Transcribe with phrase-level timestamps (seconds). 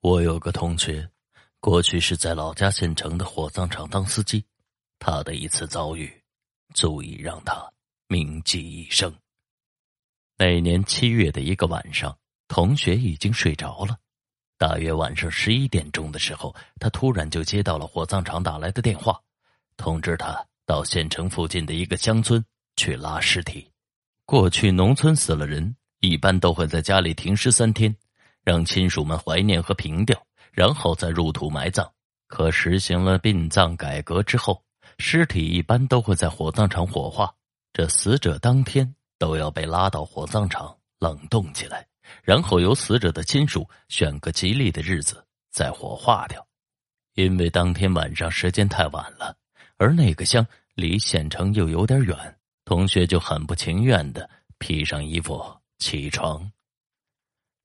[0.00, 1.10] 我有个同学，
[1.58, 4.44] 过去是在老家县城的火葬场当司机。
[5.00, 6.12] 他的一次遭遇，
[6.72, 7.68] 足以让他
[8.06, 9.12] 铭记一生。
[10.36, 12.16] 那年七月的一个晚上，
[12.46, 13.98] 同学已经睡着了。
[14.56, 19.20] 大约晚上十一点钟的时候，他突然就接到了火葬场打来的电话，
[19.76, 22.44] 通知他到县城附近的一个乡村
[22.76, 23.68] 去拉尸体。
[24.24, 27.96] 过去农村死了人，一般都会在家里停尸三天。
[28.48, 30.18] 让亲属们怀念和凭吊，
[30.52, 31.86] 然后再入土埋葬。
[32.28, 34.62] 可实行了殡葬改革之后，
[34.96, 37.30] 尸体一般都会在火葬场火化。
[37.74, 41.86] 这死者当天都要被拉到火葬场冷冻起来，
[42.22, 46.42] 然后由死者的亲属选个吉利的日子再火化掉。
[47.16, 49.36] 因为当天晚上时间太晚了，
[49.76, 52.16] 而那个乡离县城又有点远，
[52.64, 55.44] 同学就很不情愿的披上衣服
[55.76, 56.50] 起床。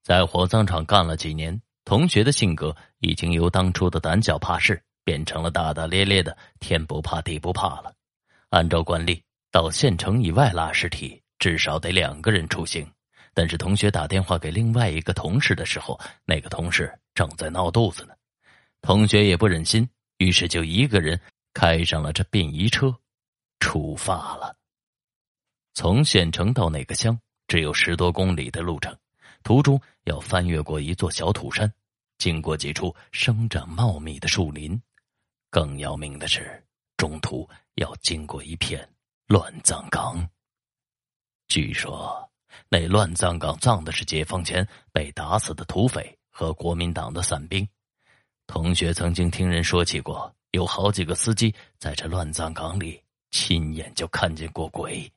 [0.03, 7.95] 在火葬场干了几年，同学的性格已经由当初的胆小怕事变成了大大咧咧的天不怕地不怕了。
[8.49, 12.85] 按照惯例，到县城以外拉尸体至少得两个人出行，
[13.33, 18.13] 但是同学打电话给另外一个同事的时候，那个同事正在闹肚子呢。
[18.81, 21.17] 同学也不忍心，于是就一个人
[21.53, 22.93] 开上了这殡仪车，
[23.61, 24.53] 出发了。
[25.73, 27.17] 从县城到那个乡
[27.47, 28.93] 只有十多公里的路程。
[29.43, 31.71] 途中要翻越过一座小土山，
[32.17, 34.81] 经过几处生长茂密的树林，
[35.49, 36.63] 更要命的是，
[36.97, 38.87] 中途要经过一片
[39.27, 40.27] 乱葬岗。
[41.47, 42.31] 据说
[42.69, 47.67] 那乱葬岗葬的是解放前被打死的土匪和国民党的散兵。
[48.47, 55.11] 同学曾经听人说起过，有好几个司机在这乱葬岗里亲眼就看见过鬼，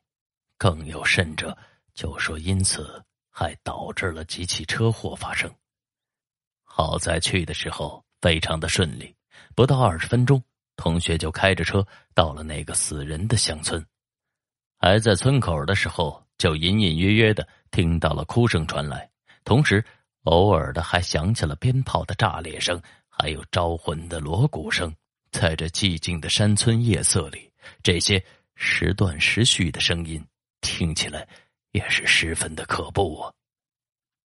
[0.57, 1.57] 更有甚者
[1.93, 3.03] 就说因此。
[3.37, 5.47] 还导致了几起车祸发生。
[6.63, 9.13] 好在去的时候非常的顺利，
[9.53, 10.43] 不到二十分钟，
[10.75, 11.85] 同学就开着车
[12.15, 13.85] 到了那个死人的乡村。
[14.79, 19.07] 还在村口的时候，就隐隐约约的听到了哭声传来，
[19.43, 19.85] 同时
[20.23, 24.91] 偶尔的还响起了鞭炮的炸裂声，还有招魂的锣鼓声。
[25.29, 27.51] 在这寂静的山村夜色里，
[27.83, 28.23] 这些
[28.55, 30.25] 时断时续的声音
[30.61, 31.27] 听起来。
[31.77, 33.31] 也是十分的可怖啊！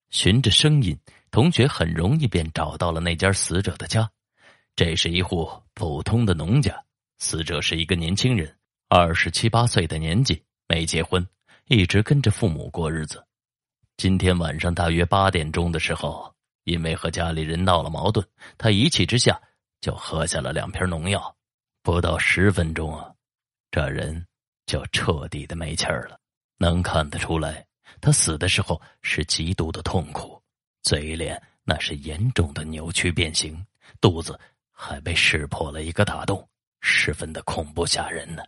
[0.08, 0.98] 循着声音，
[1.30, 4.10] 同学很容易便找到了那家死者的家。
[4.74, 6.82] 这是一户普通的农家，
[7.18, 8.56] 死者是一个年轻人，
[8.88, 11.26] 二十七八岁的年纪，没结婚，
[11.66, 13.22] 一直跟着父母过日子。
[13.98, 16.34] 今天晚上大约八点钟的时候，
[16.64, 18.26] 因为和家里人闹了矛盾，
[18.56, 19.38] 他一气之下
[19.82, 21.36] 就喝下了两瓶农药。
[21.82, 23.12] 不到十分钟啊，
[23.70, 24.26] 这人
[24.64, 26.19] 就彻底的没气儿了。
[26.62, 27.67] 能看得出来，
[28.00, 30.41] 他死的时候是极度的痛苦，
[30.83, 33.67] 嘴脸那是严重的扭曲变形，
[34.00, 34.39] 肚子
[34.71, 36.49] 还被撕破了一个大洞，
[36.81, 38.45] 十分的恐怖吓人呢。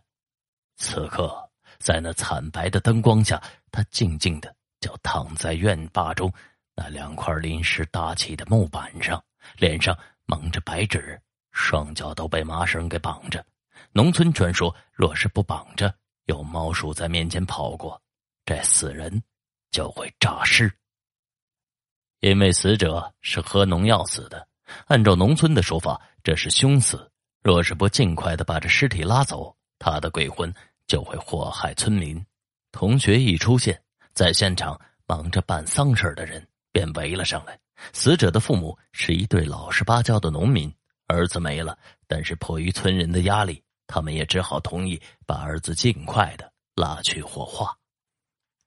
[0.77, 1.37] 此刻，
[1.77, 6.31] 在那惨白的灯光下，他静静的就躺在院坝中
[6.73, 9.21] 那两块临时搭起的木板上，
[9.57, 9.93] 脸上
[10.25, 11.21] 蒙着白纸，
[11.51, 13.45] 双脚都被麻绳给绑着。
[13.91, 15.93] 农村传说，若是不绑着，
[16.27, 18.01] 有猫鼠在面前跑过。
[18.45, 19.23] 这死人
[19.71, 20.71] 就会诈尸，
[22.19, 24.47] 因为死者是喝农药死的。
[24.85, 27.11] 按照农村的说法，这是凶死。
[27.41, 30.53] 若是不尽快的把这尸体拉走，他的鬼魂
[30.87, 32.23] 就会祸害村民。
[32.71, 33.81] 同学一出现，
[34.13, 37.59] 在现场忙着办丧事的人便围了上来。
[37.93, 40.71] 死者的父母是一对老实巴交的农民，
[41.07, 47.75] 儿子没了，但是迫于村人的压力，他们也只好同意把儿子尽快的拉去火化。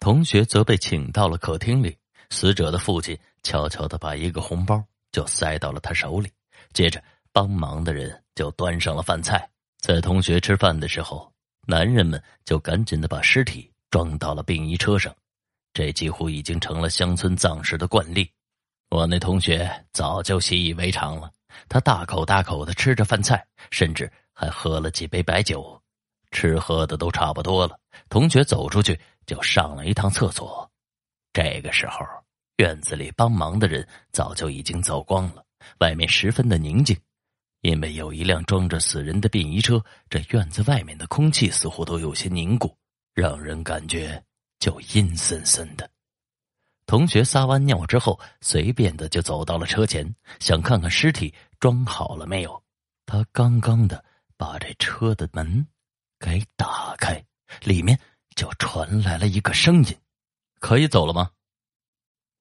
[0.00, 1.96] 同学则被请到了客厅里，
[2.30, 6.30] 死者的父亲悄悄的把一个红包就塞到了他手里，
[6.72, 9.48] 接着帮忙的人就端上了饭菜。
[9.80, 11.32] 在同学吃饭的时候，
[11.66, 15.14] 男人们就赶紧的把尸体装到了殡仪车上，
[15.72, 18.30] 这几乎已经成了乡村葬事的惯例。
[18.90, 21.30] 我那同学早就习以为常了，
[21.68, 25.80] 他大口大口的吃着饭菜，甚至还喝了几杯白酒，
[26.30, 27.78] 吃喝的都差不多了。
[28.08, 28.98] 同学走出去。
[29.26, 30.66] 就上了一趟厕所，
[31.34, 31.98] 这个时候
[32.56, 35.44] 院子里帮忙的人早就已经走光了，
[35.80, 36.98] 外面十分的宁静，
[37.60, 42.74] 因为有一辆装着死人的殡仪车，这院子外面的空气似乎都有些凝固，
[43.14, 44.24] 让人感觉
[44.58, 45.90] 就阴森森的。
[46.86, 50.10] 同学撒完尿之后，随便的就走到了车前，
[50.40, 52.62] 想看看尸体装好了没有。
[53.04, 54.02] 他刚刚的
[54.38, 55.66] 把这车的门
[56.18, 57.22] 给打开，
[57.62, 57.98] 里面。
[58.36, 59.98] 就传来了一个声音
[60.62, 61.28] ：“可以走了吗？”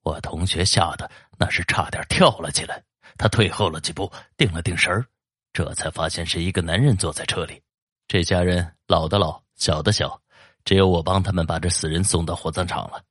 [0.06, 1.10] 我同学吓得
[1.40, 2.84] 那是差点跳了起来。
[3.18, 5.04] 他退后了几步，定了定神儿，
[5.52, 7.60] 这才发现是一个男人坐在车里。
[8.08, 10.22] 这家人老的老，小的小，
[10.64, 13.04] 只有我帮他们把这死人送到火葬场了。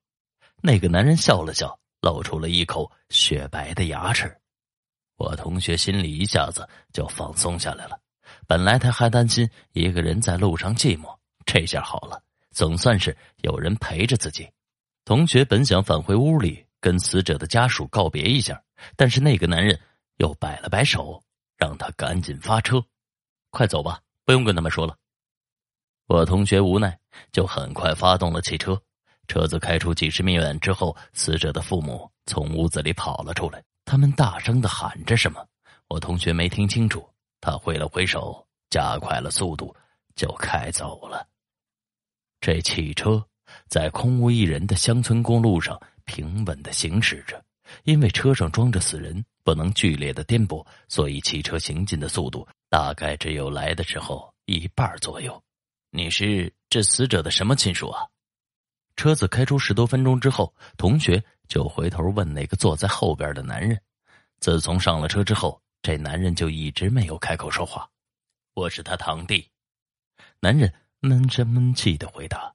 [0.62, 4.32] 那个男人笑了笑，露出了一口雪白的牙齿。
[5.16, 7.98] 我同学心里一下子就放松下来了。
[8.46, 14.46] 本来他还担心一个人在路上寂寞，这下好了，总算是有人陪着自己。
[15.04, 18.60] 同学本想返回屋里跟死者的家属告别一下，
[18.96, 19.80] 但是那个男人
[20.16, 21.22] 又摆了摆手，
[21.56, 22.84] 让他赶紧发车，
[23.50, 24.96] 快走吧，不用跟他们说了。
[26.08, 26.98] 我同学无奈，
[27.32, 28.80] 就很快发动了汽车。
[29.28, 33.62] 车子开出几十米远之后，死者的父母从屋子里跑了出来。
[33.84, 35.44] 他们大声的喊着什么，
[35.88, 37.08] 我同学没听清楚。
[37.40, 39.74] 他挥了挥手，加快了速度，
[40.14, 41.26] 就开走了。
[42.40, 43.24] 这汽车
[43.68, 47.42] 在空无一人的乡村公路上平稳的行驶着，
[47.84, 55.42] 因为车上装着死人，不能剧烈的颠簸，所以汽车行进的速度大概只有来的时候一半左右。
[55.90, 58.06] 你是这死者的什么亲属啊？
[58.96, 63.80] 车子开出十多分钟之后，同学就回头问那个坐在后边的男人。
[64.40, 67.88] 自从上了车之后，这男人就一直没有开口说话。
[68.54, 69.48] 我是他堂弟。
[70.40, 72.52] 男人闷声闷气的回答。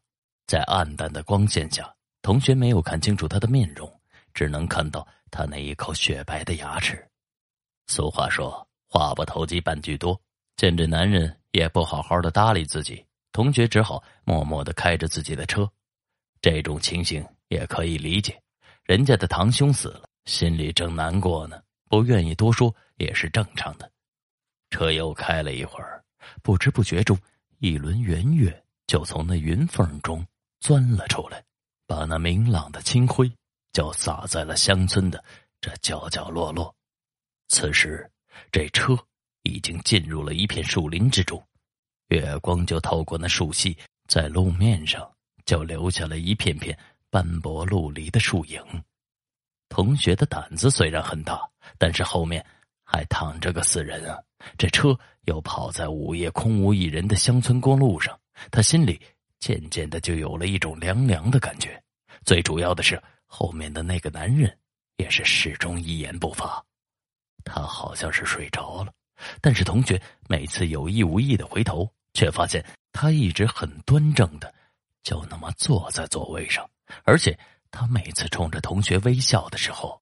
[0.48, 3.90] 在暗淡的光线下，同学没有看清楚他的面容，
[4.34, 7.08] 只能看到他那一口雪白的牙齿。
[7.88, 10.20] 俗话说：“话不投机半句多。”
[10.58, 15.70] 见这男人也不好好的搭理自己，同学只好默默的开着自己的车。
[16.42, 18.40] 这种情形也可以理解，
[18.84, 23.90] 人家的堂兄死了，心里正难过呢，不愿意多说也是正常的。
[24.70, 26.04] 车又开了一会儿，
[26.44, 27.18] 不知不觉中，
[27.62, 30.26] 一轮圆月就从那云缝中
[30.60, 31.44] 钻了出来，
[31.86, 33.32] 把那明朗的清辉
[33.72, 35.24] 就洒在了乡村的
[35.62, 36.76] 这角角落落。
[37.50, 38.10] 此时，
[38.52, 38.98] 这车
[39.44, 41.42] 已经进入了一片树林之中，
[42.08, 43.78] 月光就透过那树隙，
[44.08, 45.10] 在路面上。
[45.44, 46.78] 就留下了一片片
[47.10, 48.62] 斑驳陆离的树影。
[49.70, 51.42] 同学的胆子虽然很大，
[51.80, 52.46] 但是后面
[52.92, 54.20] 还躺着个死人啊！
[54.58, 58.20] 这车又跑在午夜空无一人的乡村公路上，
[58.52, 59.00] 他心里
[59.40, 61.82] 渐渐的就有了一种凉凉的感觉。
[62.26, 64.58] 最主要的是，后面的那个男人
[64.98, 66.62] 也是始终一言不发，
[67.46, 68.92] 他好像是睡着了。
[69.40, 74.54] 但是同学每次有意无意的回头，却发现他一直很端正的。
[75.04, 76.70] 就那么坐在座位上，
[77.06, 77.38] 而且
[77.72, 80.00] 他每次冲着同学微笑的时候，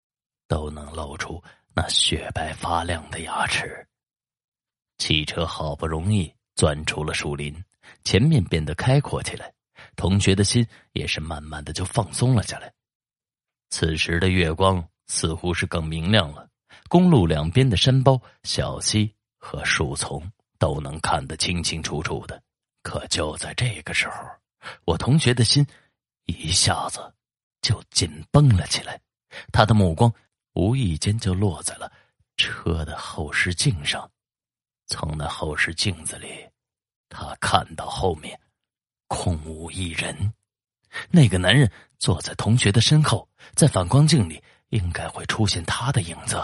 [0.47, 1.42] 都能露出
[1.74, 3.88] 那雪白发亮的牙齿。
[4.98, 7.63] 汽车好不容易钻出了树林，
[8.04, 9.54] 前面变得开阔起来，
[9.95, 12.71] 同学的心也是慢慢的就放松了下来。
[13.69, 16.50] 此时的月光似乎是更明亮了，
[16.89, 20.21] 公路两边的山包、小溪和树丛
[20.57, 22.42] 都能看得清清楚楚的。
[22.81, 24.16] 可就在这个时候。
[24.83, 25.66] 我同学的心
[26.25, 27.00] 一下子
[27.62, 29.00] 就紧绷了起来，
[29.54, 30.13] 他的目光
[30.53, 31.91] 无意间就落在了
[32.37, 34.09] 车的后视镜上。
[34.87, 36.27] 从那后视镜子里，
[37.09, 38.39] 他看到后面
[39.07, 40.33] 空无一人，
[41.11, 46.41] 那个男人坐在同学的身后，在反光镜里应该会出现他的影子。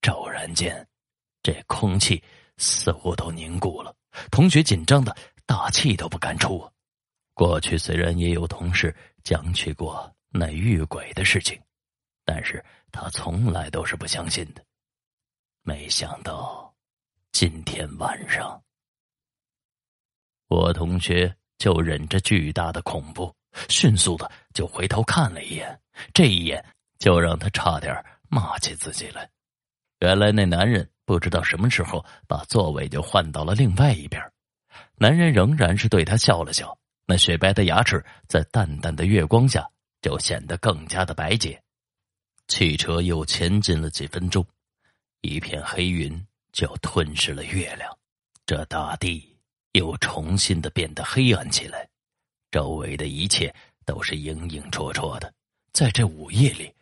[0.00, 0.86] 骤然间，
[1.42, 2.22] 这空气
[2.56, 3.94] 似乎都凝固了，
[4.30, 6.66] 同学紧张的大气都不敢出。
[7.34, 11.60] 过去虽然也有同事讲起过那遇鬼的事情，
[12.24, 14.64] 但是他从来都是不相信的。
[15.62, 16.74] 没想到
[17.32, 18.62] 今天晚上，
[20.48, 23.34] 我同学就忍着巨大的恐怖，
[23.68, 25.80] 迅速的就回头看了一眼，
[26.12, 26.64] 这一眼
[26.98, 27.94] 就让他差点
[28.28, 29.28] 骂起自己来。
[30.00, 34.22] 原来那男人不知道什么时候把座位就换到了另外一边，
[34.96, 36.76] 男人仍然是对他笑了笑。
[37.06, 39.66] 那雪白的牙齿在淡淡的月光下
[40.02, 41.63] 就显得更加的白洁。
[42.48, 44.46] 汽车又前进了几分钟，
[45.22, 47.98] 一片黑云就吞噬了月亮，
[48.46, 49.36] 这大地
[49.72, 51.88] 又重新的变得黑暗起来，
[52.50, 55.32] 周围的一切都是影影绰绰的，
[55.72, 56.72] 在这午夜里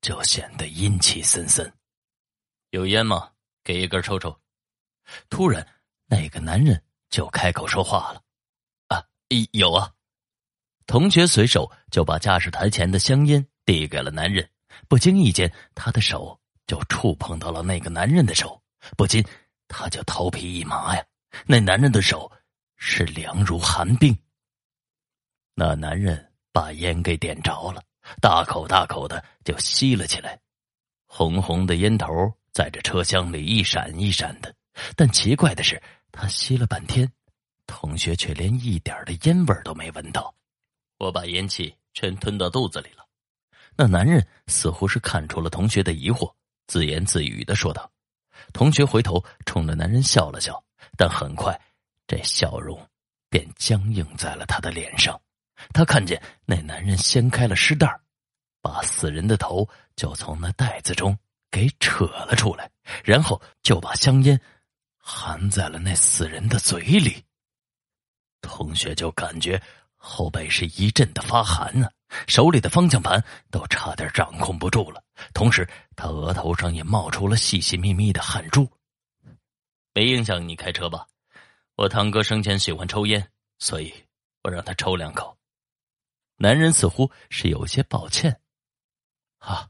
[0.00, 1.72] 就显得阴气森森。
[2.70, 3.30] 有烟吗？
[3.62, 4.36] 给一根抽抽。
[5.30, 5.66] 突然，
[6.06, 8.22] 那个男人就开口说话了。
[8.88, 9.04] 啊
[9.52, 9.92] 有啊，
[10.86, 14.50] 同学随手就把驾驶台前的香烟递给了男人，
[14.88, 18.60] 不经意间，他的手就触碰到了那个男人的手，
[18.96, 19.24] 不禁
[19.68, 21.04] 他就头皮一麻呀。
[21.46, 22.30] 那男人的手
[22.76, 24.16] 是凉如寒冰。
[25.54, 27.82] 那男人把烟给点着了，
[28.20, 30.38] 大口大口的就吸了起来，
[31.06, 32.08] 红红的烟头
[32.52, 34.54] 在这车厢里一闪一闪的。
[34.96, 37.10] 但奇怪的是，他吸了半天，
[37.66, 40.34] 同学却连一点的烟味都没闻到。
[40.98, 43.03] 我把烟气全吞到肚子里了。
[43.76, 46.32] 那男人似乎是看出了同学的疑惑，
[46.66, 47.90] 自言自语的说道
[48.54, 50.62] ：“同学回头冲着男人笑了笑，
[50.96, 51.60] 但很快，
[52.06, 52.80] 这笑容
[53.28, 55.20] 便僵硬在了他的脸上。
[55.72, 58.00] 他看见那男人掀开了尸袋
[58.60, 61.16] 把死人的头就从那袋子中
[61.50, 62.70] 给扯了出来，
[63.04, 64.40] 然后就把香烟
[64.98, 67.24] 含在了那死人的嘴里。
[68.40, 69.60] 同学就感觉
[69.96, 71.90] 后背是一阵的发寒啊，
[72.26, 75.02] 手里的方向盘都差点掌控不住了。
[75.32, 78.68] 同时，他额头上也冒出了细细密密的汗珠。
[79.92, 81.06] 没影响你开车吧？
[81.76, 83.92] 我堂哥生前喜欢抽烟，所以
[84.42, 85.36] 我让他抽两口。
[86.36, 88.40] 男人似乎是有些抱歉。
[89.38, 89.68] 啊，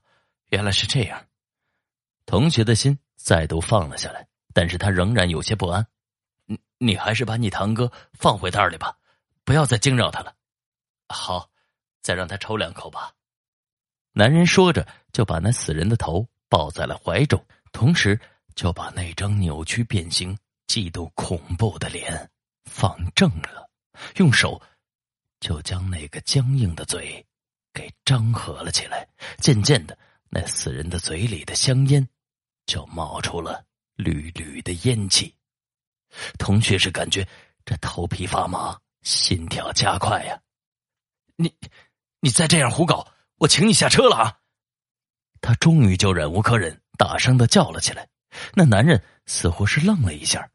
[0.50, 1.26] 原来是这样。
[2.26, 5.86] 同学的心再度放了下来，但是他仍然有些不安。
[6.46, 8.96] 你你还是把你堂哥放回袋里吧，
[9.44, 10.34] 不要再惊扰他了。
[11.08, 11.50] 好，
[12.04, 13.12] 再让他抽两口吧。
[14.12, 18.20] 男人说着，就把那死人的头抱在了怀中，同时
[18.54, 22.30] 就把那张扭曲变形、极度恐怖的脸
[22.64, 23.68] 放正了，
[24.16, 24.62] 用手
[25.40, 27.26] 就将那个僵硬的嘴。
[27.72, 29.04] 给张合了起来，
[29.38, 32.08] 渐渐的，那死人的嘴里的香烟
[32.66, 33.64] 就冒出了
[33.96, 35.34] 缕缕的烟气。
[36.38, 37.26] 同学是感觉
[37.64, 40.40] 这头皮发麻，心跳加快呀！
[41.34, 41.52] 你，
[42.24, 44.38] 你再这样胡搞，我请你下车了啊！
[45.42, 48.08] 他终于就忍无可忍，大声的叫了起来。
[48.54, 50.48] 那男人似乎是愣了一下，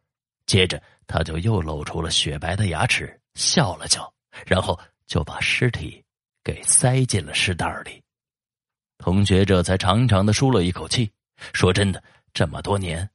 [0.47, 4.11] 接着他就又露出了雪白的牙齿，笑了笑，
[4.47, 6.03] 然后就把尸体。
[6.43, 8.01] 给塞进了尸袋里，
[8.97, 11.11] 同学这才长长的舒了一口气。
[11.53, 12.01] 说真的，
[12.33, 13.07] 这么多年，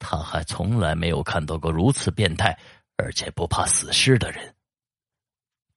[0.00, 2.58] 他还从来没有看到过如此变态
[2.96, 4.52] 而且不怕死尸的人。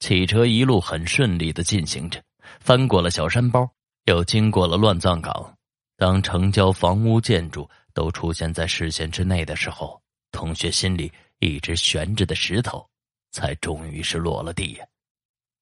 [0.04, 2.22] 汽车一路很顺利的进行着，
[2.60, 3.66] 翻过了小山包，
[4.04, 5.58] 又经过了乱葬岗。
[5.96, 12.86] 当城郊房屋建筑都出现在视线之内的时候，同学心里一直悬着的石头，
[13.32, 14.86] 才终于是落了地呀。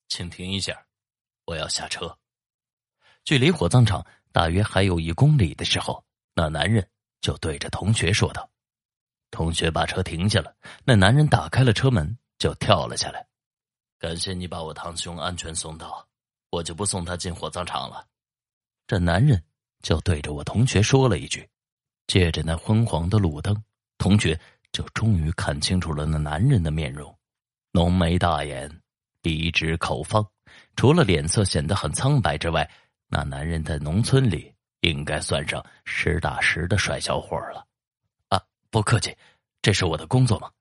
[0.10, 0.76] 请停一下。
[1.46, 2.18] 我要下车。
[3.24, 6.84] 距离火葬场大约还有一公里的时候，那男人
[7.22, 8.50] 就对着同学说道
[9.30, 10.52] ：“同学，把车停下了。”
[10.84, 13.24] 那男人打开了车门，就跳了下来。
[14.02, 16.04] 感谢你把我堂兄安全送到，
[16.50, 18.04] 我就不送他进火葬场了。
[18.88, 19.40] 这男人
[19.84, 21.48] 就对着我同学说了一句。
[22.08, 23.56] 借着那昏黄的路灯，
[24.00, 24.38] 同学
[24.72, 27.16] 就终于看清楚了那男人的面容：
[27.74, 28.82] 浓眉大眼，
[29.22, 30.28] 鼻直口方。
[30.76, 32.68] 除了脸色显得很苍白之外，
[33.08, 37.68] 那男人在农村里应该算上实打实的帅小伙了。
[38.30, 39.16] 啊，不客气，
[39.62, 40.52] 这是我的工作嘛，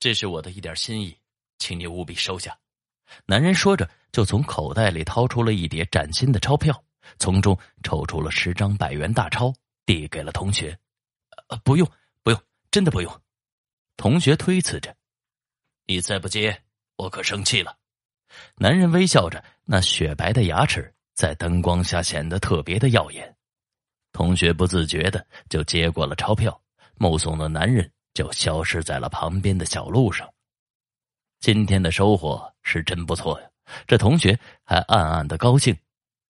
[0.00, 1.16] 这是我的一点心意，
[1.58, 2.58] 请你务必收下。
[3.26, 6.82] 男人说着，就从口袋里掏出了一叠崭新的钞票，
[7.18, 9.52] 从中抽出了十张百元大钞，
[9.86, 10.76] 递给了同学。
[11.62, 11.88] 不用，
[12.22, 13.20] 不用，真的不用。
[13.96, 14.94] 同学推辞着，
[15.86, 16.62] 你再不接，
[16.96, 17.76] 我可生气了。
[18.56, 23.36] 男人微笑着，那雪白的牙齿在灯光下显得特别的耀眼。
[24.12, 26.60] 同学不自觉的就接过了钞票，
[26.96, 30.28] 目送的男人就消失在了旁边的小路上。
[31.44, 33.46] 今天的收获是真不错呀！
[33.86, 34.34] 这同学
[34.64, 35.76] 还暗暗的高兴。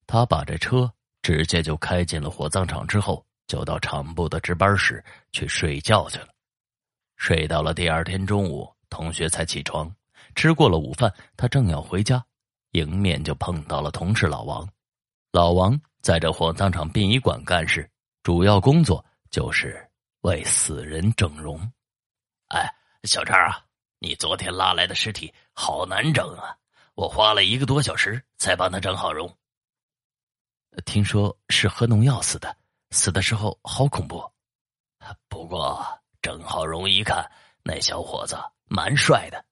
[0.05, 0.91] 他把这车
[1.21, 6.27] 直接就开进了火葬场，之后就到厂部的值班室去睡觉去了。
[7.15, 9.89] 睡到了第二天中午，同学才起床。
[10.35, 12.21] 吃过了午饭，他正要回家，
[12.71, 14.67] 迎面就碰到了同事老王。
[15.31, 17.89] 老王在这火葬场殡仪馆干事，
[18.21, 19.89] 主要工作就是
[20.23, 21.57] 为死人整容。
[22.49, 22.69] 哎，
[23.03, 23.63] 小张啊，
[24.05, 26.55] 你昨天拉来的尸体好难整啊！
[26.93, 29.35] 我花了一个多小时才帮他整好容。
[30.85, 32.55] 听说是喝农药死的，
[32.91, 34.23] 死的时候好恐怖。
[35.27, 35.83] 不过
[36.21, 37.27] 整好容一看，
[37.63, 39.43] 那小伙子蛮帅的。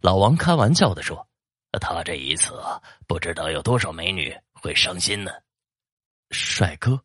[0.00, 1.24] 老王开玩笑的说
[1.80, 2.60] ：“他这一次，
[3.06, 5.30] 不知道有多少美女会伤心呢。”
[6.34, 7.00] 帅哥，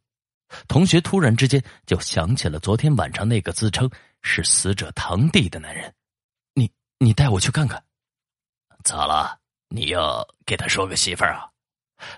[0.68, 3.88] 同学突然之间就想起了昨天晚上那个自称
[4.24, 5.94] 是死者堂弟的男人。
[7.04, 7.84] 你带我去看看。
[8.84, 9.40] 咋了？
[9.70, 11.50] 你要给他说个媳妇儿啊？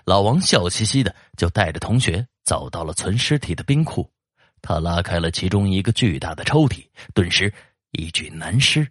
[0.04, 4.12] 老王笑嘻嘻的就带着同学走到了存尸体的冰库，
[4.60, 7.50] 他拉开了其中一个巨大的抽屉，顿时
[7.92, 8.86] 一具男尸。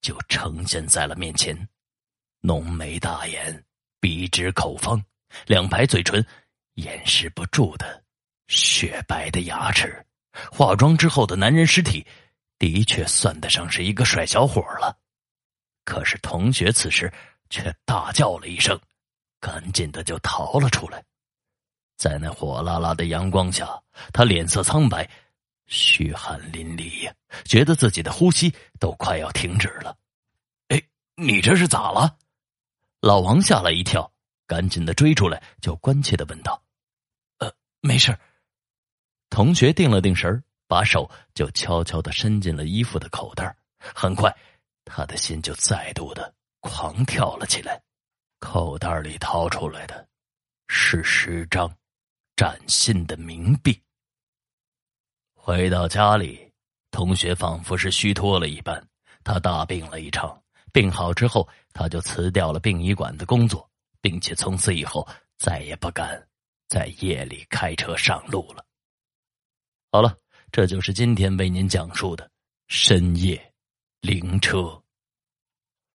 [0.00, 1.68] 就呈现在了面前，
[2.40, 3.64] 浓眉大眼，
[4.00, 5.00] 鼻直口方，
[5.46, 6.24] 两排嘴唇，
[6.74, 8.02] 掩饰不住的
[8.48, 10.04] 雪白的牙齿，
[10.50, 12.04] 化妆之后的男人尸体，
[12.58, 14.98] 的确算得上是一个帅小伙了。
[15.88, 17.10] 可是同学此时
[17.48, 18.78] 却大叫了一声，
[19.40, 21.02] 赶紧的就逃了出来。
[21.96, 25.08] 在那火辣辣的阳光下，他脸色苍白，
[25.66, 27.14] 虚汗淋漓呀，
[27.46, 29.96] 觉得自己的呼吸都快要停止了。
[30.68, 30.82] 哎，
[31.16, 32.18] 你这是咋了？
[33.00, 34.12] 老王吓了一跳，
[34.46, 36.62] 赶紧的追出来，就关切的问道
[37.40, 38.14] ：“呃，没事。”
[39.30, 44.30] 同学定了定神把手就悄悄的伸进了衣服的口袋很快。
[44.88, 47.80] 他的心就再度的狂跳了起来，
[48.40, 50.08] 口袋里掏出来的
[50.68, 51.72] 是十张
[52.34, 53.80] 崭新的冥币。
[55.34, 56.52] 回到家里，
[56.90, 58.84] 同学仿佛是虚脱了一般，
[59.22, 60.42] 他大病了一场。
[60.70, 63.68] 病好之后，他就辞掉了殡仪馆的工作，
[64.00, 66.28] 并且从此以后再也不敢
[66.68, 68.64] 在夜里开车上路了。
[69.90, 70.14] 好了，
[70.52, 72.30] 这就是今天为您讲述的
[72.68, 73.47] 深夜
[74.00, 74.82] 灵车。